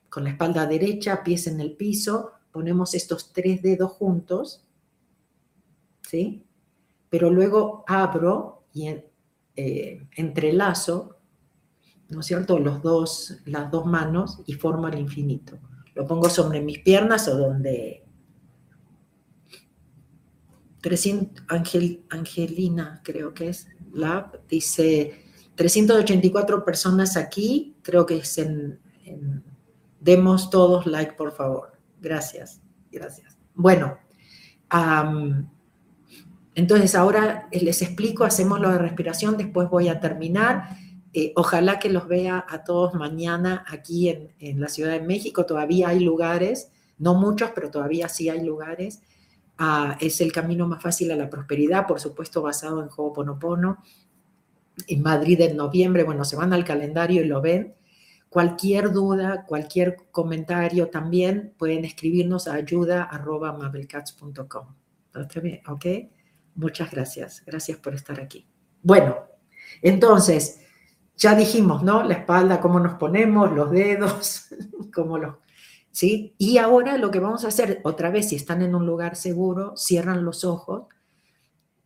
[0.08, 4.64] con la espalda derecha, pies en el piso, ponemos estos tres dedos juntos,
[6.00, 6.46] ¿sí?
[7.10, 8.88] Pero luego abro y
[9.56, 11.18] eh, entrelazo,
[12.08, 15.58] ¿no es cierto?, Los dos, las dos manos y formo el infinito.
[15.94, 18.02] Lo pongo sobre mis piernas o donde...
[20.80, 21.44] 300,
[22.08, 23.68] Angelina, creo que es,
[24.48, 25.22] dice
[25.56, 28.80] 384 personas aquí, creo que es en,
[30.00, 31.75] demos todos like, por favor.
[32.06, 32.60] Gracias,
[32.92, 33.36] gracias.
[33.52, 33.98] Bueno,
[36.54, 40.68] entonces ahora les explico, hacemos lo de respiración, después voy a terminar.
[41.12, 45.46] Eh, ojalá que los vea a todos mañana aquí en, la Ciudad de México.
[45.46, 49.02] Todavía hay lugares, no muchos, pero todavía sí hay lugares.
[49.58, 53.78] Ah, es el camino más fácil a la prosperidad, por supuesto basado en Ho'oponopono.
[54.86, 57.74] En Madrid en noviembre, bueno, se van al calendario y lo ven.
[58.36, 64.74] Cualquier duda, cualquier comentario también pueden escribirnos a ayuda.mabelcats.com.
[65.68, 65.86] ¿Ok?
[66.54, 67.42] Muchas gracias.
[67.46, 68.46] Gracias por estar aquí.
[68.82, 69.16] Bueno,
[69.80, 70.60] entonces,
[71.16, 72.02] ya dijimos, ¿no?
[72.02, 74.48] La espalda, cómo nos ponemos, los dedos,
[74.94, 75.36] cómo los...
[75.90, 76.34] ¿Sí?
[76.36, 79.74] Y ahora lo que vamos a hacer, otra vez, si están en un lugar seguro,
[79.78, 80.88] cierran los ojos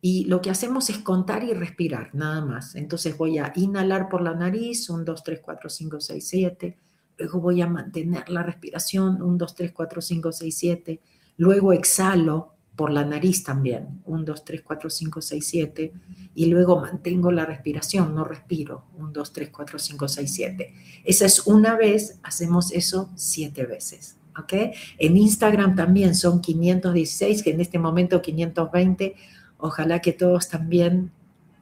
[0.01, 2.75] y lo que hacemos es contar y respirar, nada más.
[2.75, 6.77] Entonces voy a inhalar por la nariz, 1, 2, 3, 4, 5, 6, 7.
[7.17, 11.01] Luego voy a mantener la respiración, 1, 2, 3, 4, 5, 6, 7.
[11.37, 15.93] Luego exhalo por la nariz también, 1, 2, 3, 4, 5, 6, 7,
[16.33, 20.73] y luego mantengo la respiración, no respiro, 1, 2, 3, 4, 5, 6, 7.
[21.03, 24.17] Esa es una vez, hacemos eso siete veces.
[24.37, 24.53] ¿ok?
[24.97, 29.15] En Instagram también son 516, que en este momento 520.
[29.61, 31.11] Ojalá que todos también,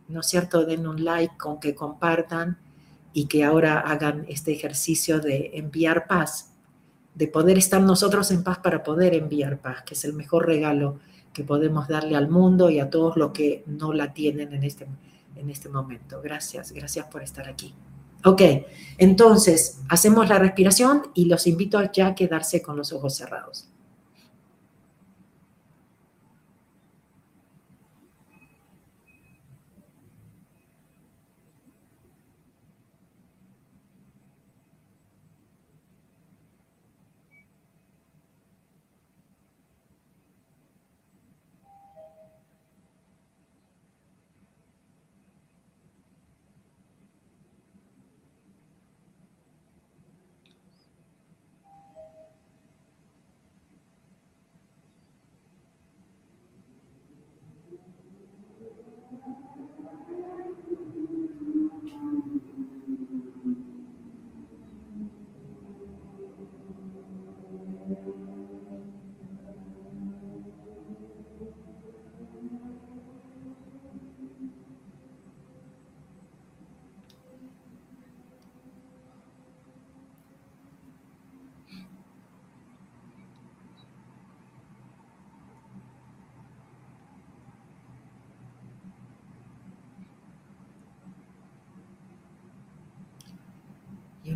[0.08, 2.58] ¿no es cierto?, den un like, con que compartan
[3.14, 6.54] y que ahora hagan este ejercicio de enviar paz,
[7.14, 11.00] de poder estar nosotros en paz para poder enviar paz, que es el mejor regalo
[11.34, 14.88] que podemos darle al mundo y a todos los que no la tienen en este,
[15.36, 16.22] en este momento.
[16.22, 17.76] Gracias, gracias por estar aquí.
[18.26, 18.42] Ok,
[18.98, 23.70] entonces hacemos la respiración y los invito a ya quedarse con los ojos cerrados.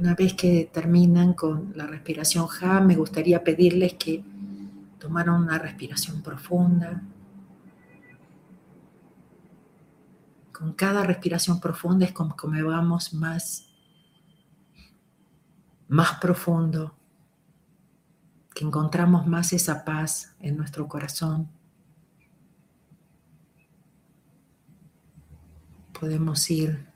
[0.03, 4.21] Una vez que terminan con la respiración Ja, me gustaría pedirles que
[4.99, 7.01] tomaran una respiración profunda.
[10.51, 13.69] Con cada respiración profunda es como que vamos más,
[15.87, 16.97] más profundo,
[18.53, 21.47] que encontramos más esa paz en nuestro corazón.
[25.97, 26.92] Podemos ir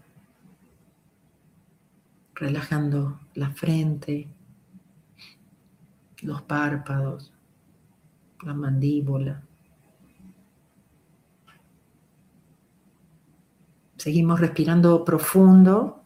[2.38, 4.28] relajando la frente,
[6.22, 7.34] los párpados,
[8.44, 9.44] la mandíbula.
[13.98, 16.04] Seguimos respirando profundo.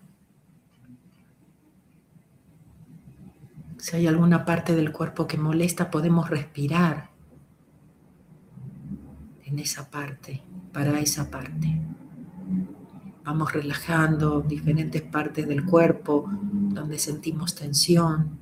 [3.77, 7.09] Si hay alguna parte del cuerpo que molesta, podemos respirar
[9.43, 11.81] en esa parte, para esa parte.
[13.23, 18.39] Vamos relajando diferentes partes del cuerpo donde sentimos tensión.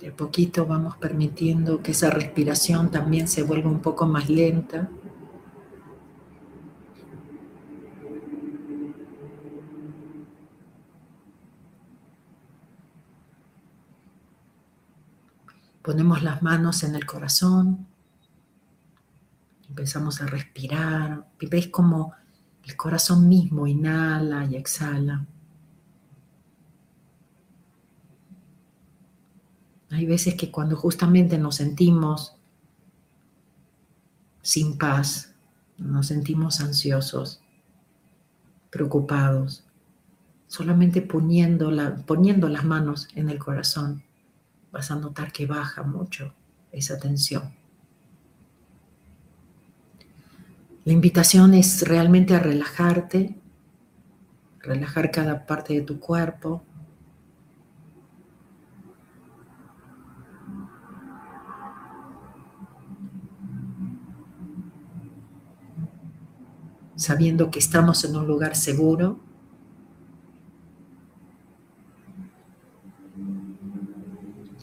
[0.00, 4.88] De poquito vamos permitiendo que esa respiración también se vuelva un poco más lenta.
[15.90, 17.88] Ponemos las manos en el corazón,
[19.68, 22.12] empezamos a respirar, veis como
[22.62, 25.26] el corazón mismo inhala y exhala.
[29.90, 32.36] Hay veces que cuando justamente nos sentimos
[34.42, 35.34] sin paz,
[35.76, 37.40] nos sentimos ansiosos,
[38.70, 39.64] preocupados,
[40.46, 44.04] solamente poniendo las manos en el corazón,
[44.72, 46.34] vas a notar que baja mucho
[46.72, 47.54] esa tensión.
[50.84, 53.38] La invitación es realmente a relajarte,
[54.60, 56.64] relajar cada parte de tu cuerpo.
[67.00, 69.18] sabiendo que estamos en un lugar seguro.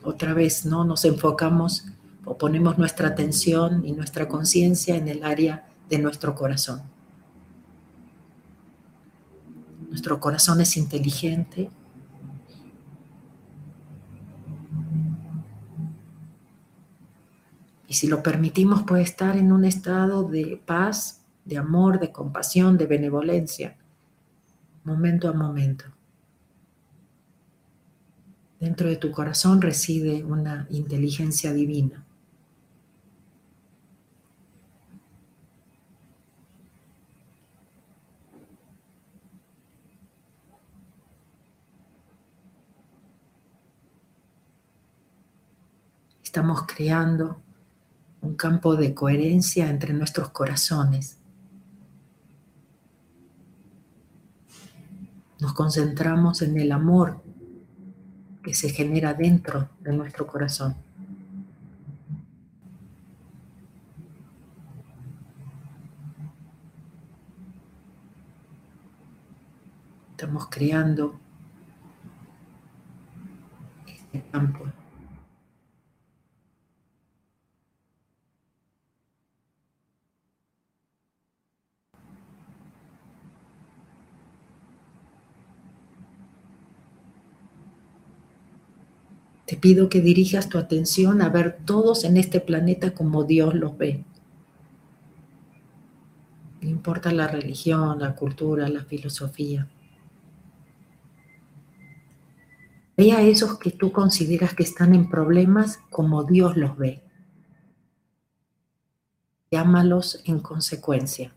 [0.08, 0.86] Otra vez, ¿no?
[0.86, 1.86] Nos enfocamos
[2.24, 6.82] o ponemos nuestra atención y nuestra conciencia en el área de nuestro corazón.
[9.90, 11.70] Nuestro corazón es inteligente.
[17.90, 22.78] Y si lo permitimos puede estar en un estado de paz, de amor, de compasión,
[22.78, 23.76] de benevolencia,
[24.86, 25.97] momento a momento.
[28.60, 32.04] Dentro de tu corazón reside una inteligencia divina.
[46.24, 47.42] Estamos creando
[48.22, 51.18] un campo de coherencia entre nuestros corazones.
[55.40, 57.22] Nos concentramos en el amor
[58.48, 60.74] que se genera dentro de nuestro corazón.
[70.12, 71.20] Estamos creando
[73.86, 74.66] este campo
[89.48, 93.78] Te pido que dirijas tu atención a ver todos en este planeta como Dios los
[93.78, 94.04] ve.
[96.60, 99.70] No importa la religión, la cultura, la filosofía.
[102.98, 107.02] Ve a esos que tú consideras que están en problemas como Dios los ve.
[109.50, 111.37] Llámalos en consecuencia.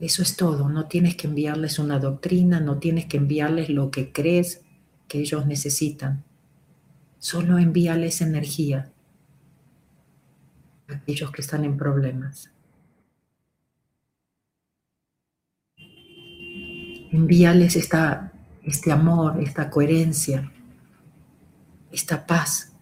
[0.00, 4.12] Eso es todo, no tienes que enviarles una doctrina, no tienes que enviarles lo que
[4.12, 4.62] crees
[5.08, 6.24] que ellos necesitan.
[7.18, 8.90] Solo envíales energía
[10.88, 12.50] a aquellos que están en problemas.
[17.12, 18.32] Envíales esta,
[18.62, 20.50] este amor, esta coherencia,
[21.92, 22.72] esta paz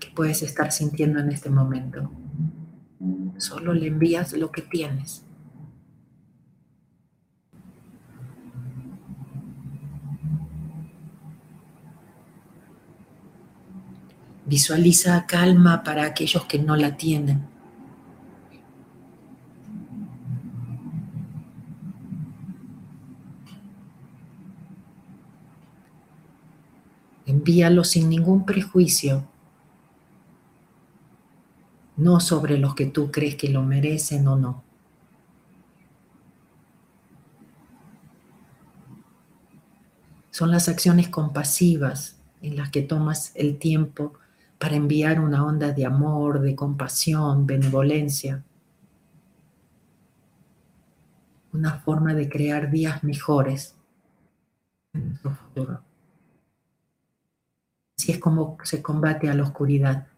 [0.00, 2.10] que puedes estar sintiendo en este momento.
[3.36, 5.23] Solo le envías lo que tienes.
[14.46, 17.46] Visualiza calma para aquellos que no la tienen.
[27.26, 29.26] Envíalo sin ningún prejuicio,
[31.96, 34.62] no sobre los que tú crees que lo merecen o no.
[40.30, 44.14] Son las acciones compasivas en las que tomas el tiempo
[44.58, 48.42] para enviar una onda de amor, de compasión, benevolencia.
[51.52, 53.76] Una forma de crear días mejores
[54.92, 55.82] en nuestro futuro.
[57.96, 60.08] Así es como se combate a la oscuridad.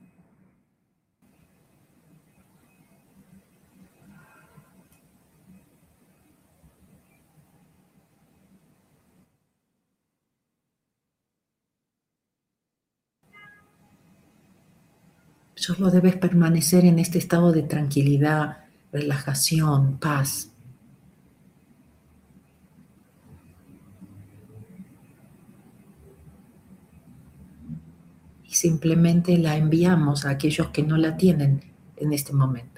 [15.59, 18.59] Solo debes permanecer en este estado de tranquilidad,
[18.92, 20.50] relajación, paz.
[28.44, 31.64] Y simplemente la enviamos a aquellos que no la tienen
[31.96, 32.75] en este momento.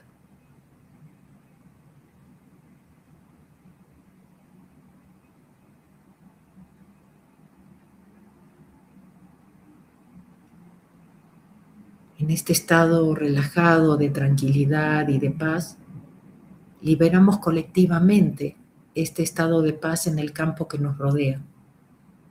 [12.29, 15.79] En este estado relajado de tranquilidad y de paz,
[16.83, 18.55] liberamos colectivamente
[18.95, 21.41] este estado de paz en el campo que nos rodea.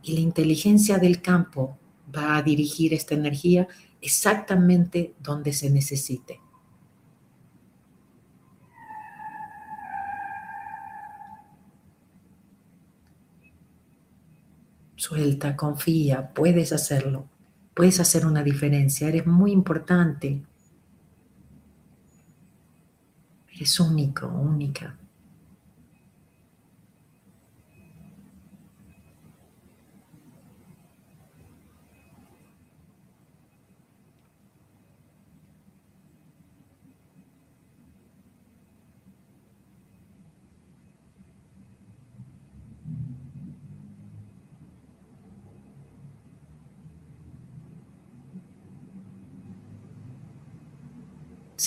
[0.04, 1.80] Y la inteligencia del campo
[2.16, 3.68] va a dirigir esta energía
[4.00, 6.42] exactamente donde se necesite.
[14.96, 17.28] Suelta, confía, puedes hacerlo,
[17.78, 20.42] puedes hacer una diferencia, eres muy importante,
[23.54, 24.98] eres único, única.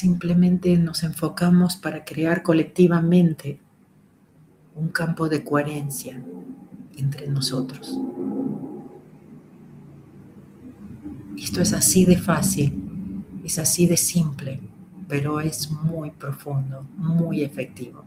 [0.00, 3.60] Simplemente nos enfocamos para crear colectivamente
[4.74, 6.18] un campo de coherencia
[6.96, 7.98] entre nosotros.
[11.36, 12.82] Esto es así de fácil,
[13.44, 14.58] es así de simple,
[15.06, 18.02] pero es muy profundo, muy efectivo.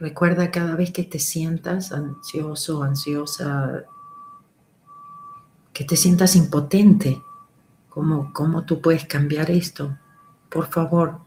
[0.00, 3.84] Recuerda cada vez que te sientas ansioso, ansiosa,
[5.72, 7.20] que te sientas impotente,
[7.88, 9.98] ¿cómo, cómo tú puedes cambiar esto?
[10.48, 11.20] Por favor,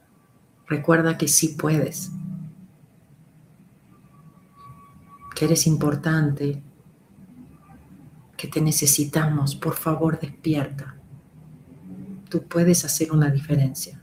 [0.68, 2.12] recuerda que sí puedes,
[5.36, 6.64] que eres importante,
[8.38, 9.56] que te necesitamos.
[9.56, 10.96] Por favor, despierta.
[12.30, 14.01] Tú puedes hacer una diferencia.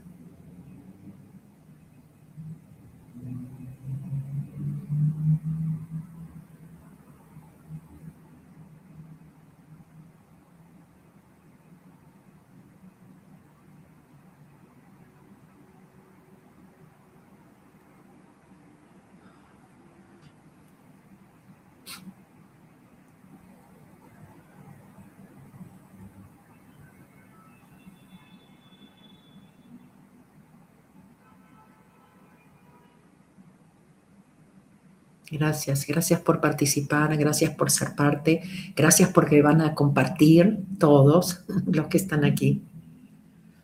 [35.39, 38.41] Gracias, gracias por participar, gracias por ser parte,
[38.75, 42.61] gracias porque van a compartir todos los que están aquí,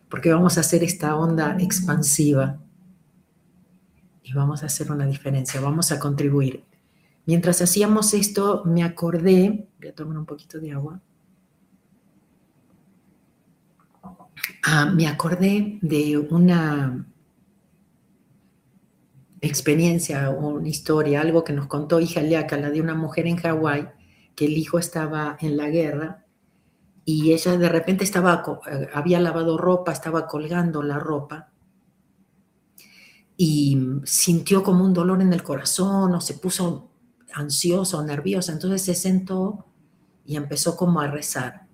[0.07, 2.59] porque vamos a hacer esta onda expansiva
[4.23, 6.63] y vamos a hacer una diferencia, vamos a contribuir.
[7.25, 11.01] Mientras hacíamos esto, me acordé, voy a tomar un poquito de agua,
[14.63, 17.05] ah, me acordé de una
[19.47, 23.87] experiencia o una historia, algo que nos contó hija la de una mujer en Hawái,
[24.35, 26.25] que el hijo estaba en la guerra
[27.05, 31.51] y ella de repente estaba, eh, había lavado ropa, estaba colgando la ropa
[33.37, 36.89] y sintió como un dolor en el corazón o se puso
[37.33, 39.65] ansioso o nerviosa, entonces se sentó
[40.25, 41.67] y empezó como a rezar.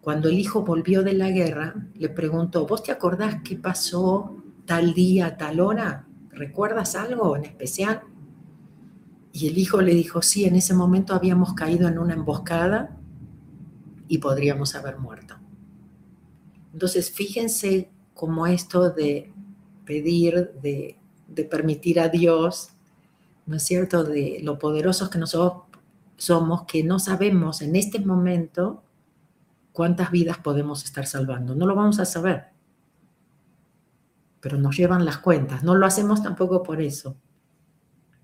[0.00, 4.94] Cuando el hijo volvió de la guerra, le preguntó, ¿vos te acordás qué pasó tal
[4.94, 6.07] día, tal hora?
[6.38, 8.02] ¿Recuerdas algo en especial?
[9.32, 12.96] Y el hijo le dijo, sí, en ese momento habíamos caído en una emboscada
[14.08, 15.36] y podríamos haber muerto.
[16.72, 19.32] Entonces, fíjense cómo esto de
[19.84, 20.96] pedir, de,
[21.50, 22.70] permitir a Dios,
[23.46, 25.64] ¿no es cierto?, de lo poderosos que nosotros
[26.16, 28.82] somos, que no sabemos en este momento
[29.72, 31.54] cuántas vidas podemos estar salvando.
[31.54, 32.57] No lo vamos a saber
[34.40, 35.62] pero nos llevan las cuentas.
[35.62, 37.16] No lo hacemos tampoco por eso.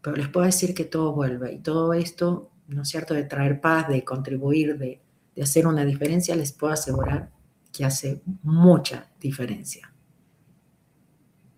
[0.01, 3.61] Pero les puedo decir que todo vuelve y todo esto, ¿no es cierto?, de traer
[3.61, 5.01] paz, de contribuir, de,
[5.35, 7.31] de hacer una diferencia, les puedo asegurar
[7.73, 9.93] que hace mucha diferencia.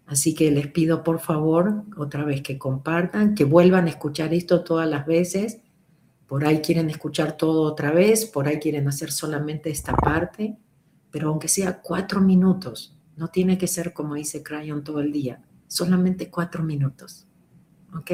[0.07, 4.63] Así que les pido por favor otra vez que compartan, que vuelvan a escuchar esto
[4.63, 5.59] todas las veces.
[6.27, 10.57] Por ahí quieren escuchar todo otra vez, por ahí quieren hacer solamente esta parte,
[11.11, 15.43] pero aunque sea cuatro minutos, no tiene que ser como dice Crayon todo el día,
[15.67, 17.27] solamente cuatro minutos.
[17.95, 18.11] ¿Ok?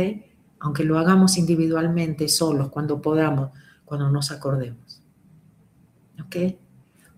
[0.60, 3.50] Aunque lo hagamos individualmente, solos, cuando podamos,
[3.84, 5.02] cuando nos acordemos.
[6.24, 6.36] ¿Ok?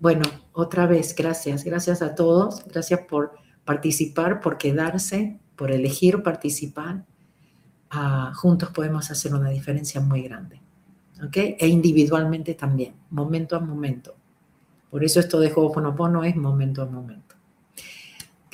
[0.00, 0.22] Bueno,
[0.52, 1.64] otra vez, gracias.
[1.64, 2.64] Gracias a todos.
[2.66, 3.32] Gracias por
[3.64, 7.04] participar, por quedarse, por elegir participar.
[7.90, 10.60] Ah, juntos podemos hacer una diferencia muy grande.
[11.24, 11.36] ¿Ok?
[11.36, 14.14] E individualmente también, momento a momento.
[14.90, 17.23] Por eso esto de Ho'oponopono es momento a momento.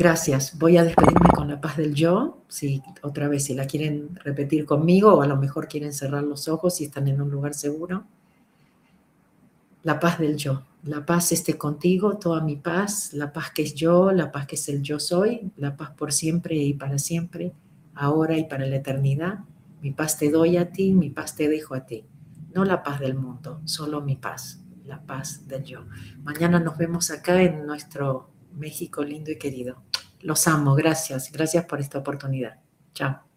[0.01, 0.59] Gracias.
[0.59, 2.39] Voy a despedirme con la paz del yo.
[2.49, 6.49] Si otra vez, si la quieren repetir conmigo o a lo mejor quieren cerrar los
[6.49, 8.07] ojos si están en un lugar seguro.
[9.83, 10.63] La paz del yo.
[10.85, 14.55] La paz esté contigo, toda mi paz, la paz que es yo, la paz que
[14.55, 17.53] es el yo soy, la paz por siempre y para siempre,
[17.95, 19.41] ahora y para la eternidad.
[19.83, 22.07] Mi paz te doy a ti, mi paz te dejo a ti.
[22.55, 25.85] No la paz del mundo, solo mi paz, la paz del yo.
[26.23, 29.90] Mañana nos vemos acá en nuestro México lindo y querido.
[30.21, 32.59] Los amo, gracias, gracias por esta oportunidad.
[32.95, 33.30] Chao.